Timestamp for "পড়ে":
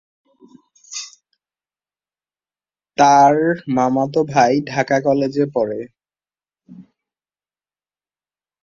5.55-5.79